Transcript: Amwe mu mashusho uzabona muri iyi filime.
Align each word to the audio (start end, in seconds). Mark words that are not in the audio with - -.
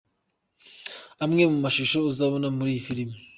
Amwe 1.23 1.43
mu 1.51 1.57
mashusho 1.63 1.97
uzabona 2.11 2.47
muri 2.57 2.69
iyi 2.73 2.83
filime. 2.87 3.15